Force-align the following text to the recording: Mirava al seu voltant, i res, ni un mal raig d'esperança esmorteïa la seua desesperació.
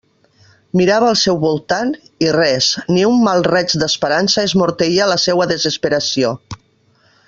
Mirava 0.79 1.09
al 1.09 1.17
seu 1.23 1.37
voltant, 1.43 1.91
i 2.25 2.31
res, 2.37 2.71
ni 2.95 3.05
un 3.11 3.21
mal 3.29 3.47
raig 3.51 3.77
d'esperança 3.83 4.49
esmorteïa 4.51 5.11
la 5.15 5.23
seua 5.29 5.53
desesperació. 5.57 6.39